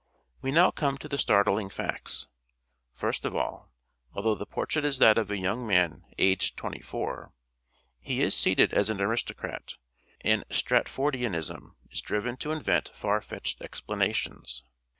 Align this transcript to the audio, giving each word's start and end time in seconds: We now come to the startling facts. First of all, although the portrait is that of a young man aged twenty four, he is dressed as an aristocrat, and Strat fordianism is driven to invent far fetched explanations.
We 0.41 0.49
now 0.51 0.71
come 0.71 0.97
to 0.97 1.07
the 1.07 1.19
startling 1.19 1.69
facts. 1.69 2.25
First 2.95 3.23
of 3.23 3.35
all, 3.35 3.71
although 4.13 4.33
the 4.33 4.47
portrait 4.47 4.83
is 4.83 4.97
that 4.97 5.19
of 5.19 5.29
a 5.29 5.37
young 5.37 5.67
man 5.67 6.05
aged 6.17 6.57
twenty 6.57 6.81
four, 6.81 7.33
he 7.99 8.23
is 8.23 8.35
dressed 8.43 8.73
as 8.73 8.89
an 8.89 8.99
aristocrat, 8.99 9.75
and 10.21 10.43
Strat 10.49 10.87
fordianism 10.87 11.75
is 11.91 12.01
driven 12.01 12.35
to 12.37 12.51
invent 12.51 12.89
far 12.95 13.21
fetched 13.21 13.61
explanations. 13.61 14.63